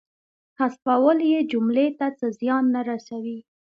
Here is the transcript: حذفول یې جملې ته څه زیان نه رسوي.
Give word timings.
حذفول 0.59 1.17
یې 1.31 1.39
جملې 1.51 1.87
ته 1.99 2.07
څه 2.17 2.25
زیان 2.39 2.63
نه 2.75 2.81
رسوي. 2.89 3.39